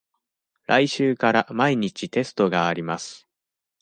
[0.65, 3.27] 来週から毎日テストがあります。